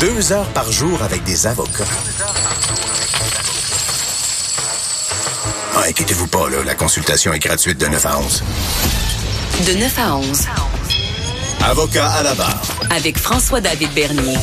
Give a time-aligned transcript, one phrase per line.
[0.00, 1.84] Deux heures par jour avec des avocats.
[5.74, 8.42] Ah, inquiétez-vous pas, là, la consultation est gratuite de 9 à 11.
[9.66, 10.42] De 9 à 11.
[11.64, 12.62] Avocat à la barre.
[12.90, 14.36] Avec François-David Bernier.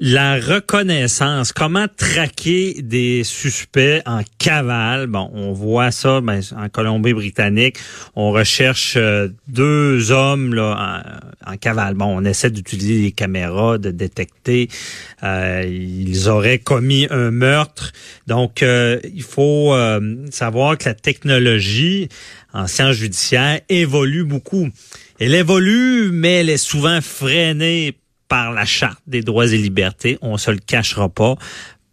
[0.00, 5.08] La reconnaissance, comment traquer des suspects en cavale?
[5.08, 7.78] Bon, on voit ça ben, en Colombie-Britannique.
[8.14, 11.02] On recherche euh, deux hommes là,
[11.44, 11.94] en, cavale.
[11.94, 14.68] Bon, on essaie d'utiliser les caméras, de détecter.
[15.24, 17.90] Euh, ils auraient commis un meurtre.
[18.28, 19.74] Donc, euh, il faut
[20.30, 22.08] savoir que la technologie
[22.52, 24.68] en sciences judiciaires évolue beaucoup.
[25.18, 27.96] Elle évolue, mais elle est souvent freinée
[28.28, 31.36] par la charte des droits et libertés, on se le cachera pas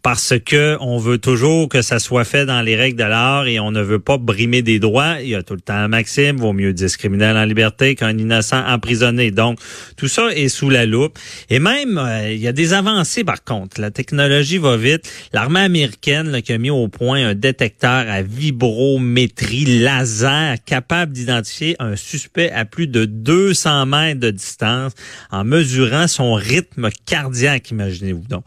[0.06, 3.58] parce que on veut toujours que ça soit fait dans les règles de l'art et
[3.58, 5.20] on ne veut pas brimer des droits.
[5.20, 8.64] Il y a tout le temps un maxime, vaut mieux discriminer en liberté qu'un innocent
[8.68, 9.32] emprisonné.
[9.32, 9.58] Donc,
[9.96, 11.18] tout ça est sous la loupe.
[11.50, 13.80] Et même, euh, il y a des avancées par contre.
[13.80, 15.10] La technologie va vite.
[15.32, 21.96] L'armée américaine qui a mis au point un détecteur à vibrométrie laser capable d'identifier un
[21.96, 24.92] suspect à plus de 200 mètres de distance
[25.32, 28.44] en mesurant son rythme cardiaque, imaginez-vous donc.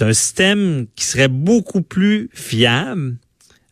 [0.00, 3.16] C'est un système qui serait beaucoup plus fiable,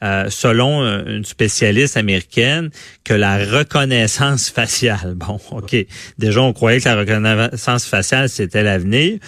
[0.02, 2.70] euh, selon une spécialiste américaine,
[3.04, 5.14] que la reconnaissance faciale.
[5.14, 5.76] Bon, OK.
[6.18, 9.18] Déjà, on croyait que la reconnaissance faciale, c'était l'avenir.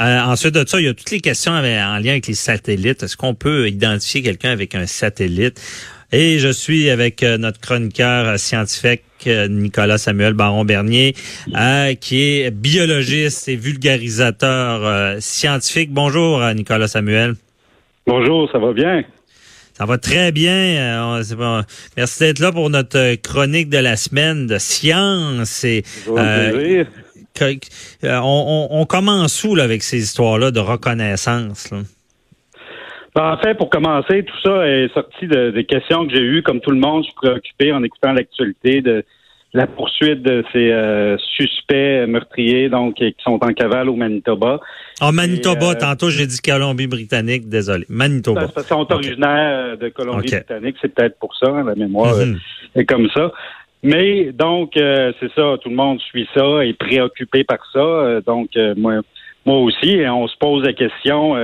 [0.00, 3.04] Euh, ensuite de ça, il y a toutes les questions en lien avec les satellites.
[3.04, 5.60] Est-ce qu'on peut identifier quelqu'un avec un satellite?
[6.16, 11.12] Et je suis avec euh, notre chroniqueur euh, scientifique euh, Nicolas Samuel Baron-Bernier,
[12.00, 15.90] qui est biologiste et vulgarisateur scientifique.
[15.92, 17.34] Bonjour Nicolas Samuel.
[18.06, 19.02] Bonjour, ça va bien?
[19.72, 21.20] Ça va très bien.
[21.96, 25.64] Merci d'être là pour notre chronique de la semaine de science.
[25.64, 26.84] Et, euh,
[28.04, 31.70] on, on, commence où là, avec ces histoires-là de reconnaissance?
[31.72, 31.78] Là?
[33.14, 36.42] Ben, en fait, pour commencer, tout ça est sorti de, des questions que j'ai eues,
[36.42, 39.04] comme tout le monde, je suis préoccupé en écoutant l'actualité de
[39.52, 44.58] la poursuite de ces euh, suspects meurtriers, donc qui sont en cavale au Manitoba.
[45.00, 47.86] En Manitoba, euh, tantôt j'ai dit Colombie-Britannique, désolé.
[47.88, 48.48] Manitoba.
[48.56, 52.40] Ils sont originaires de Colombie-Britannique, c'est peut-être pour ça, hein, la mémoire mhm.
[52.74, 53.30] est comme ça.
[53.84, 58.20] Mais donc, euh, c'est ça, tout le monde suit ça, est préoccupé par ça.
[58.26, 59.02] donc, moi,
[59.46, 61.36] moi aussi, et on se pose la question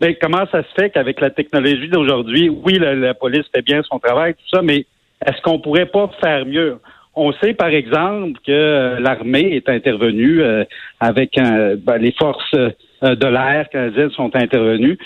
[0.00, 3.98] mais comment ça se fait qu'avec la technologie d'aujourd'hui, oui, la, police fait bien son
[3.98, 4.86] travail, tout ça, mais
[5.26, 6.78] est-ce qu'on pourrait pas faire mieux?
[7.14, 10.64] On sait, par exemple, que euh, l'armée est intervenue euh,
[11.00, 12.70] avec ben, les forces euh,
[13.02, 14.98] de l'air canadiennes sont intervenues,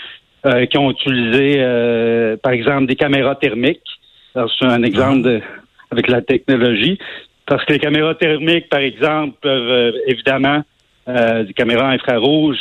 [0.69, 1.57] qui ont utilisé,
[2.43, 3.81] par exemple, des caméras thermiques.
[4.35, 5.41] C'est un exemple de,
[5.89, 6.99] avec la technologie.
[7.47, 10.61] Parce que les caméras thermiques, par exemple, peuvent évidemment,
[11.07, 12.59] des caméras infrarouges,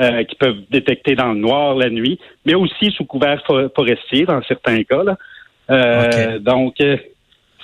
[0.00, 3.42] euh, qui peuvent détecter dans le noir la nuit, mais aussi sous couvert
[3.76, 5.04] forestier dans certains cas.
[5.04, 5.18] Là.
[5.70, 6.96] Euh, Donc, euh,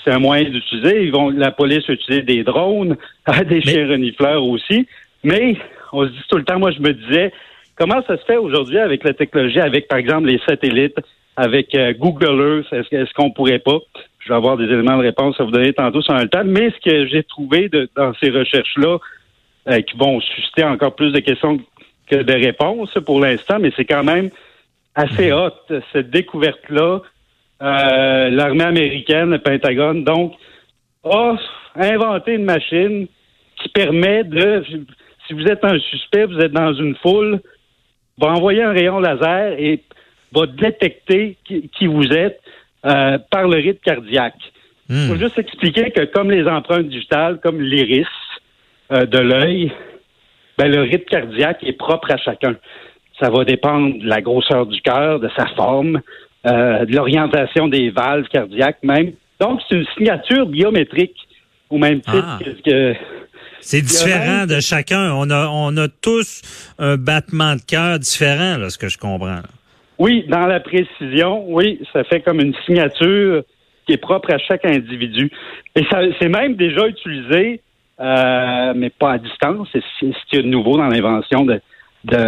[0.05, 1.05] c'est un moyen d'utiliser.
[1.05, 2.99] Ils vont, la police utiliser des drones,
[3.49, 4.87] des chiens renifleurs aussi.
[5.25, 5.57] Mais
[5.91, 7.33] on se dit tout le temps, moi je me disais,
[7.77, 10.99] comment ça se fait aujourd'hui avec la technologie, avec par exemple les satellites,
[11.35, 13.79] avec Google Earth, est-ce, est qu'on pourrait pas?
[14.21, 16.45] Je vais avoir des éléments de réponse à vous donner tantôt sur un temps.
[16.45, 18.99] Mais ce que j'ai trouvé de, dans ces recherches-là,
[19.81, 21.59] qui vont susciter encore plus de questions
[22.11, 24.31] que de réponses pour l'instant, mais c'est quand même
[24.95, 25.39] assez mhm.
[25.39, 27.01] hot, cette découverte-là.
[27.61, 30.35] Euh, l'armée américaine, le Pentagone, donc,
[31.05, 31.37] a
[31.75, 33.07] inventé une machine
[33.61, 34.63] qui permet de,
[35.27, 37.41] si vous êtes un suspect, vous êtes dans une foule,
[38.19, 39.83] va envoyer un rayon laser et
[40.33, 42.41] va détecter qui, vous êtes
[42.85, 44.53] euh, par le rythme cardiaque.
[44.89, 45.09] Il hmm.
[45.09, 48.07] faut juste expliquer que comme les empreintes digitales, comme l'iris
[48.93, 49.73] euh, de l'œil,
[50.59, 52.57] ben, le rythme cardiaque est propre à chacun.
[53.21, 56.01] Ça va dépendre de la grosseur du cœur, de sa forme,
[56.47, 59.13] euh, de l'orientation des valves cardiaques même.
[59.41, 61.17] Donc, c'est une signature biométrique
[61.71, 62.39] au même titre ah.
[62.65, 62.95] que,
[63.61, 65.13] c'est différent de chacun.
[65.15, 66.43] On a, on a tous
[66.79, 69.43] un battement de cœur différent, là, ce que je comprends.
[69.99, 73.43] Oui, dans la précision, oui, ça fait comme une signature
[73.87, 75.31] qui est propre à chaque individu.
[75.75, 77.61] Et ça, c'est même déjà utilisé
[78.01, 79.69] euh, mais pas à distance.
[79.73, 81.61] C'est ce qu'il y a de nouveau dans l'invention de,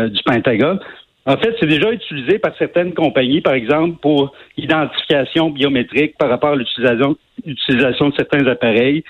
[0.09, 0.81] du Pentagone.
[1.27, 6.51] En fait, c'est déjà utilisé par certaines compagnies, par exemple, pour identification biométrique par rapport
[6.51, 9.05] à l'utilisation utilisation de certains appareils,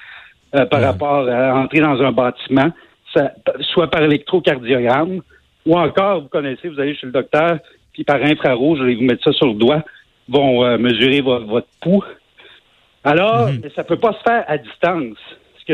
[0.54, 2.70] euh, par rapport à entrer dans un bâtiment,
[3.60, 5.20] soit par électrocardiogramme,
[5.66, 7.58] ou encore, vous connaissez, vous allez chez le docteur,
[7.92, 9.82] puis par infrarouge, je vais vous mettre ça sur le doigt,
[10.28, 12.04] vont euh, mesurer votre pouls.
[13.02, 13.62] Alors, mhm.
[13.74, 15.18] ça ne peut pas se faire à distance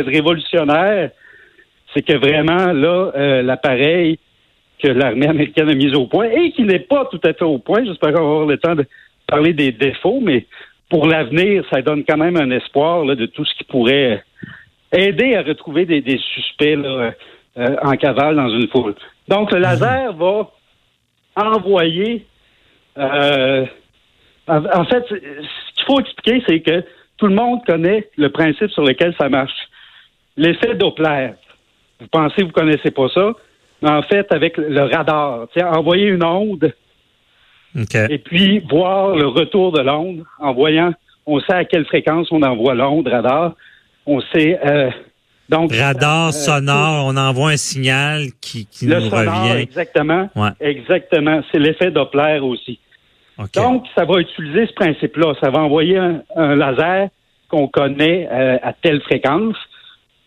[0.00, 1.10] révolutionnaire,
[1.94, 4.18] c'est que vraiment, là, euh, l'appareil
[4.82, 7.58] que l'armée américaine a mis au point et qui n'est pas tout à fait au
[7.58, 8.84] point, j'espère qu'on va avoir le temps de
[9.26, 10.46] parler des défauts, mais
[10.88, 14.22] pour l'avenir, ça donne quand même un espoir de tout ce qui pourrait
[14.92, 17.10] aider à retrouver des, suspects euh,
[17.82, 18.94] en cavale dans une foule.
[19.28, 20.50] Donc, le laser va
[21.36, 22.24] envoyer.
[22.98, 23.66] Euh,
[24.46, 26.84] en, fait, ce qu'il faut expliquer, c'est que
[27.18, 29.65] tout le monde connaît le principe sur lequel ça marche.
[30.36, 31.30] L'effet Doppler.
[32.00, 33.32] Vous pensez que vous connaissez pas ça,
[33.82, 36.72] mais en fait, avec le radar, envoyer une onde.
[38.10, 40.92] Et puis voir le retour de l'onde en voyant,
[41.26, 43.54] on sait à quelle fréquence on envoie l'onde radar,
[44.06, 44.90] on sait euh,
[45.48, 49.60] donc radar euh, sonore, on envoie un signal qui, qui le nous revient.
[49.60, 50.28] Exactement,
[50.60, 52.78] exactement, c'est l'effet Doppler aussi.
[53.54, 57.08] Donc ça va utiliser ce principe-là, ça va envoyer un, laser
[57.48, 59.56] qu'on connaît euh, à telle fréquence.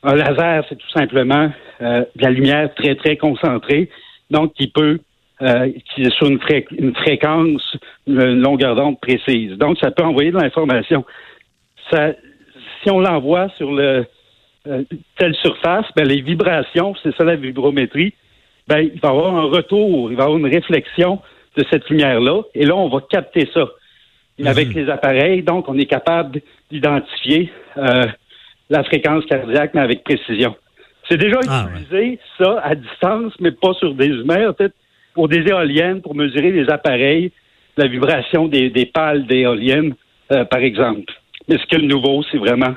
[0.03, 1.51] Un laser, c'est tout simplement
[1.81, 3.89] de la lumière très très concentrée,
[4.29, 4.99] donc qui peut
[5.41, 6.37] euh, qui est sur une,
[6.95, 9.53] fréquence, une longueur d'onde précise.
[9.53, 11.05] Donc, ça peut envoyer de l'information.
[11.89, 12.11] Ça,
[12.83, 14.05] si on l'envoie sur le
[14.67, 14.83] euh,
[15.17, 18.13] telle surface, ben, les vibrations, c'est ça la vibrométrie,
[18.67, 21.21] ben, il va y avoir un retour, il va y avoir une réflexion
[21.55, 23.65] de cette lumière-là, et là, on va capter ça.
[24.45, 24.83] Avec mhm.
[24.83, 28.07] les appareils, donc, on est capable d'identifier euh,
[28.69, 30.55] la fréquence cardiaque, mais avec précision.
[31.09, 34.53] C'est déjà ah, utilisé, ça, à distance, mais pas sur des humains.
[34.53, 34.75] peut-être
[35.13, 37.31] pour des éoliennes, pour mesurer les appareils,
[37.77, 39.95] la vibration des, pales d'éoliennes,
[40.31, 41.11] euh, par exemple.
[41.47, 42.75] Mais ce qui est nouveau, c'est vraiment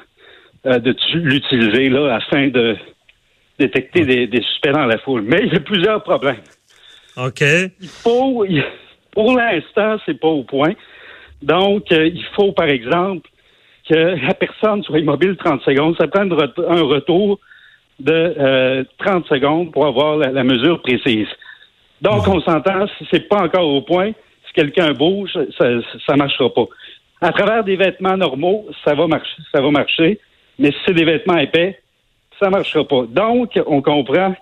[0.66, 2.76] euh, de l'utiliser là afin de
[3.58, 5.22] détecter des, suspects dans la foule.
[5.22, 6.40] Mais il y a plusieurs problèmes.
[7.16, 7.42] OK.
[7.42, 8.46] Il faut,
[9.12, 10.72] pour l'instant, c'est pas au point.
[11.42, 13.28] Donc, euh, il faut, par exemple,
[13.88, 15.96] que la personne soit immobile 30 secondes.
[15.98, 17.38] Ça prend un retour
[18.00, 21.28] de 30 secondes pour avoir la mesure précise.
[22.00, 24.10] Donc, on s'entend, si c'est pas encore au point,
[24.46, 25.66] si quelqu'un bouge, ça,
[26.04, 26.66] ça marchera pas.
[27.20, 30.18] À travers des vêtements normaux, ça va marcher, ça va marcher,
[30.58, 31.78] mais si c'est des vêtements épais,
[32.40, 33.04] ça marchera pas.
[33.08, 34.34] Donc, on comprend.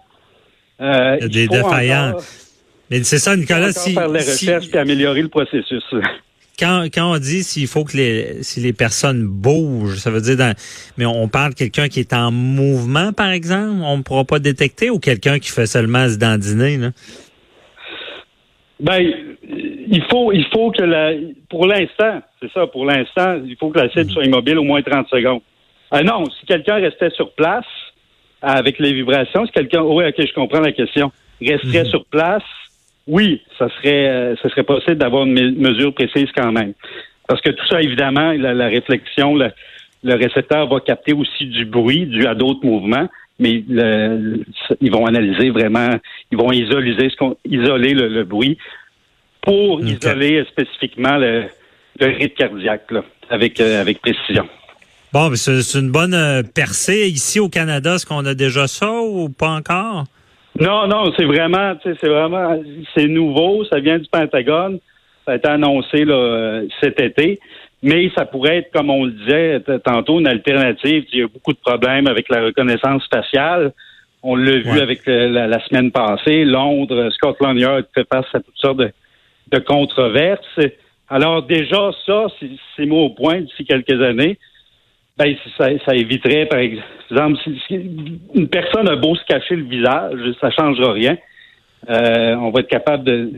[0.81, 2.51] Euh, il y a des défaillances.
[2.91, 3.73] Mais c'est ça, Nicolas.
[3.73, 5.85] Si, faire les recherches et améliorer le processus.
[6.61, 10.37] Quand, quand on dit s'il faut que les si les personnes bougent, ça veut dire
[10.37, 10.55] dans,
[10.99, 14.39] mais on parle de quelqu'un qui est en mouvement, par exemple, on ne pourra pas
[14.39, 16.91] détecter ou quelqu'un qui fait seulement se dandiner, là?
[18.81, 19.03] Ben,
[19.91, 21.13] il faut, il faut que la,
[21.49, 24.11] pour l'instant, c'est ça, pour l'instant, il faut que la cible mhm.
[24.11, 25.41] soit immobile au moins 30 secondes.
[25.91, 27.67] Ah non, si quelqu'un restait sur place
[28.41, 31.91] avec les vibrations, si quelqu'un, oui, ok, je comprends la question, resterait mhm.
[31.91, 32.43] sur place,
[33.11, 36.73] oui, ça serait, euh, ça serait possible d'avoir une mesure précise quand même.
[37.29, 39.51] Parce que tout ça, évidemment, la, réflexion, le,
[40.15, 43.09] récepteur va capter aussi du bruit dû à d'autres mouvements
[43.41, 43.65] mais
[44.83, 45.97] ils vont analyser vraiment,
[46.31, 48.59] ils vont isoler, ce qu'on, isoler le, bruit
[49.41, 51.47] pour isoler spécifiquement le,
[51.99, 52.93] rythme cardiaque
[53.31, 54.47] avec, euh, avec précision.
[55.13, 57.09] Bon, c'est une bonne euh, percée.
[57.09, 60.05] Ici au Canada, est-ce qu'on a déjà ça ou pas encore?
[60.59, 62.61] Non, non, c'est vraiment, c'est vraiment,
[62.95, 63.65] c'est nouveau.
[63.67, 64.79] Ça vient du Pentagone.
[65.25, 67.39] Ça a été annoncé là, cet été.
[67.83, 71.05] Mais ça pourrait être, comme on le disait tantôt, une alternative.
[71.13, 73.73] Il y a beaucoup de problèmes avec la reconnaissance faciale.
[74.23, 76.45] On l'a vu avec euh, la, semaine passée.
[76.45, 80.61] Londres, Scotland Yard fait face à toutes sortes de, controverses.
[81.09, 82.27] Alors déjà, ça,
[82.77, 84.39] c'est mis au point d'ici quelques années.
[85.19, 87.75] Ben, ça, éviterait, par exemple, si,
[88.35, 91.19] une personne a beau se cacher le visage, ça ne changera rien.
[91.89, 93.31] Euh, on va être capable de,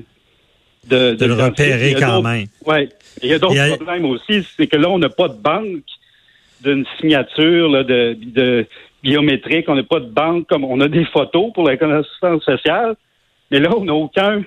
[0.88, 2.46] de, le repérer quand même.
[2.66, 2.88] Oui.
[3.22, 5.84] Il y a d'autres problèmes aussi, c'est que là, on n'a pas de banque
[6.62, 8.66] d'une signature de, de
[9.02, 12.94] biométrique, on n'a pas de banque comme on a des photos pour la connaissance sociale,
[13.50, 14.42] mais là, on n'a aucun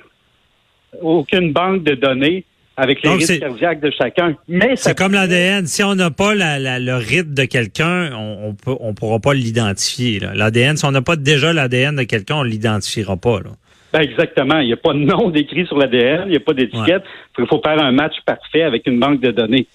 [1.01, 2.46] aucune banque de données
[2.77, 4.36] avec les risques cardiaques de chacun.
[4.48, 5.65] Mais c'est comme l'ADN.
[5.65, 10.20] Si on n'a pas le rythme de quelqu'un, on, on, on pourra pas l'identifier.
[10.34, 13.39] L'ADN, si on n'a pas déjà l'ADN de quelqu'un, on l'identifiera pas.
[13.39, 13.51] Là.
[13.94, 14.60] Ben, exactement.
[14.60, 17.03] Il n'y a pas de nom décrit sur l'ADN, il n'y a pas d'étiquette.
[17.38, 19.67] Il faut faire un match parfait avec une banque de données.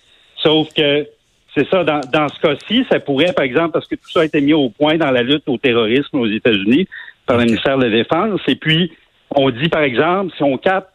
[0.42, 1.07] Sauf que
[1.54, 4.25] c'est ça, dans, dans ce cas-ci, ça pourrait, par exemple, parce que tout ça a
[4.25, 6.87] été mis au point dans la lutte au terrorisme aux États-Unis
[7.26, 8.92] par le ministère de la Défense, et puis
[9.35, 10.89] on dit, par exemple, si on capte,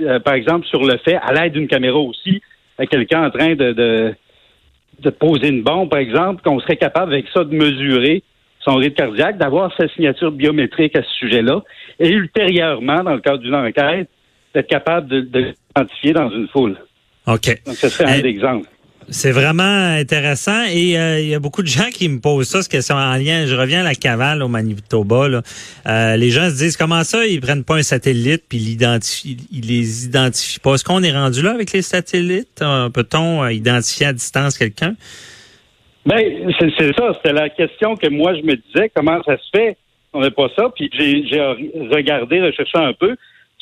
[0.00, 2.40] euh, par exemple, sur le fait, à l'aide d'une caméra aussi,
[2.90, 4.14] quelqu'un en train de, de,
[5.00, 8.22] de poser une bombe, par exemple, qu'on serait capable avec ça de mesurer
[8.60, 11.62] son rythme cardiaque, d'avoir sa signature biométrique à ce sujet-là,
[11.98, 14.08] et ultérieurement, dans le cadre d'une enquête,
[14.54, 16.76] d'être capable de, l'identifier dans une foule.
[17.26, 17.46] OK.
[17.66, 18.68] Donc, ce serait un exemple.
[19.10, 22.60] C'est vraiment intéressant et euh, il y a beaucoup de gens qui me posent ça,
[22.60, 23.46] cette question en lien.
[23.46, 25.28] Je reviens à la cavale au Manitoba.
[25.28, 25.40] Là.
[25.86, 29.66] Euh, les gens se disent comment ça, ils prennent pas un satellite puis ils, ils
[29.66, 30.74] les identifient pas?
[30.74, 32.60] Est-ce qu'on est rendu là avec les satellites?
[32.60, 34.94] Euh, peut-on identifier à distance quelqu'un?
[36.04, 36.20] Ben,
[36.58, 37.14] c'est ça.
[37.14, 38.90] C'était la question que moi je me disais.
[38.94, 39.78] Comment ça se fait?
[40.12, 40.68] On n'a pas ça.
[40.76, 41.40] Puis j'ai
[41.90, 43.16] regardé, recherché un peu.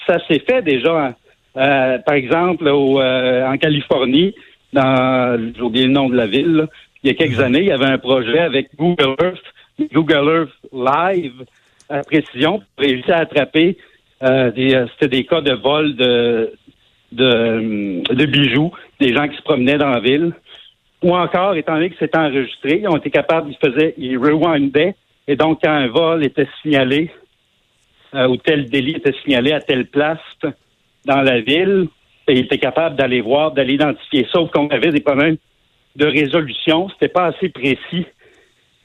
[0.09, 1.15] Ça s'est fait déjà.
[1.55, 4.35] par exemple, au, en Californie,
[4.73, 6.67] dans, j'ai oublié le nom de la ville,
[7.03, 7.45] il y a quelques mhm.
[7.45, 9.45] années, il y avait un projet avec Google Earth,
[9.93, 11.45] Google Earth Live
[11.89, 13.77] à précision pour réussir à attraper
[14.23, 16.53] euh, des, euh, c'était des cas de vol de,
[17.13, 20.33] de, de bijoux, des gens qui se promenaient dans la ville.
[21.03, 24.97] Ou encore, étant donné que c'était enregistré, ils ont été capables, ils faisaient, ils rewindaient,
[25.29, 27.11] et donc quand un vol était signalé,
[28.15, 30.19] euh, ou tel délit était signalé à telle place
[31.05, 31.89] dans la ville,
[32.33, 34.27] il était capable d'aller voir, d'aller identifier.
[34.33, 35.37] Sauf qu'on avait des problèmes
[35.97, 36.89] de résolution.
[36.91, 38.07] C'était pas assez précis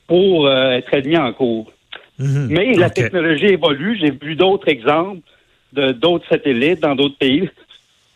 [0.08, 1.72] pour euh, être admis en cours.
[2.20, 2.48] Mhm.
[2.50, 3.98] Mais la technologie évolue.
[4.00, 5.22] J'ai vu d'autres exemples
[5.74, 7.50] de d'autres satellites dans d'autres pays.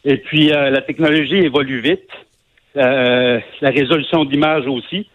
[0.04, 2.10] Et puis euh, la technologie évolue vite.
[2.78, 5.08] Euh, la résolution d'image aussi.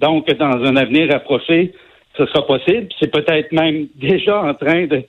[0.00, 1.72] Donc, dans un avenir rapproché,
[2.16, 2.88] ce sera possible.
[3.00, 5.02] C'est peut-être même déjà en train de,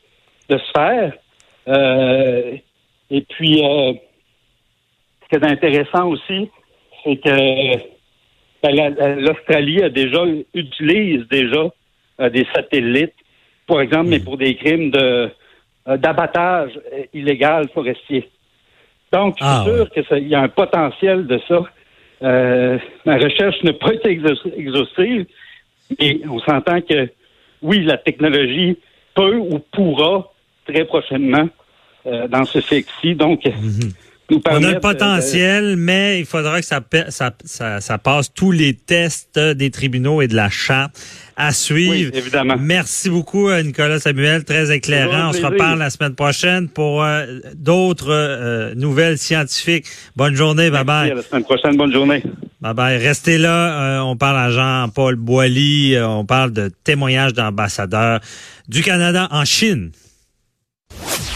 [0.49, 1.13] de se faire.
[3.11, 3.61] et puis,
[5.25, 6.49] ce qui est intéressant aussi,
[7.03, 7.95] c'est que
[8.63, 11.67] ben, l'Australie a déjà utilise déjà
[12.19, 13.13] euh, des satellites,
[13.67, 14.23] par exemple, mais hmm.
[14.23, 15.29] pour des crimes de
[15.87, 16.71] euh, d'abattage
[17.13, 18.29] illégal forestier.
[19.11, 21.63] Donc, je suis ah, sûr qu'il y a un potentiel de ça.
[22.23, 24.19] Euh, ma recherche n'a pas été
[24.57, 25.25] exhaustive,
[25.99, 27.09] mais on s'entend que
[27.61, 28.77] oui, la technologie
[29.13, 30.31] peut ou pourra
[30.67, 31.47] très prochainement
[32.29, 33.15] dans ce sexe-ci.
[33.15, 33.89] Donc, hmm.
[34.31, 39.37] On a le potentiel, mais il faudra que ça, ça, ça, passe tous les tests
[39.37, 40.99] des tribunaux et de la charte
[41.37, 41.91] à suivre.
[41.91, 42.55] Oui, évidemment.
[42.59, 44.43] Merci beaucoup, euh, Nicolas Samuel.
[44.43, 45.29] Très éclairant.
[45.29, 49.85] On se reparle la semaine prochaine pour euh, d'autres euh, nouvelles scientifiques.
[50.15, 50.71] Bonne journée.
[50.71, 51.11] Bye bye.
[51.11, 51.77] À la semaine prochaine.
[51.77, 52.23] Bonne journée.
[52.61, 52.97] Bye bye.
[52.97, 54.03] Restez là.
[54.05, 55.97] on parle à Jean-Paul Boilly.
[56.01, 58.21] on parle de témoignages d'ambassadeurs
[58.67, 59.91] du Canada en Chine.